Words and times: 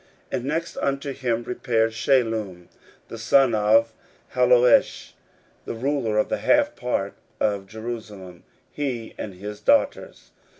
16:003:012 0.31 0.37
And 0.39 0.45
next 0.45 0.77
unto 0.77 1.11
him 1.13 1.43
repaired 1.43 1.91
Shallum 1.91 2.69
the 3.09 3.19
son 3.19 3.53
of 3.53 3.93
Halohesh, 4.33 5.13
the 5.65 5.75
ruler 5.75 6.17
of 6.17 6.27
the 6.29 6.39
half 6.39 6.75
part 6.75 7.13
of 7.39 7.67
Jerusalem, 7.67 8.43
he 8.71 9.13
and 9.19 9.35
his 9.35 9.59
daughters. 9.61 10.31